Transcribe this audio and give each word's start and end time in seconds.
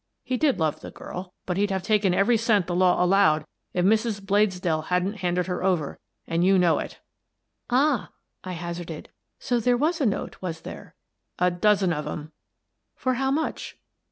He 0.23 0.35
did 0.35 0.57
love 0.59 0.79
the 0.79 0.89
girl, 0.89 1.35
but 1.45 1.57
he'd 1.57 1.69
have 1.69 1.83
taken 1.83 2.11
every 2.11 2.35
cent 2.35 2.65
the 2.65 2.73
law 2.73 3.03
allowed 3.05 3.45
if 3.71 3.85
Mrs. 3.85 4.19
Bladesdell 4.19 4.85
hadn't 4.85 5.17
handed 5.17 5.45
her 5.45 5.63
over— 5.63 5.99
and 6.27 6.43
you 6.43 6.57
know 6.57 6.79
it." 6.79 6.99
"Ah," 7.69 8.09
I 8.43 8.53
hazarded, 8.53 9.09
"so 9.37 9.59
there 9.59 9.77
was 9.77 10.01
a 10.01 10.07
note, 10.07 10.37
was 10.41 10.61
there?"" 10.61 10.95
A 11.37 11.51
dozen 11.51 11.93
of 11.93 12.07
'em." 12.07 12.31
"For 12.95 13.13
how 13.13 13.29
much?" 13.29 13.77